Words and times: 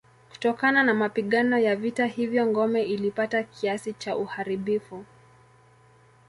Kutokana 0.29 0.83
na 0.83 0.93
mapigano 0.93 1.57
ya 1.57 1.75
vita 1.75 2.05
hivyo 2.05 2.47
ngome 2.47 2.83
ilipata 2.83 3.43
kiasi 3.43 3.93
cha 3.93 4.17
uharibifu. 4.17 5.05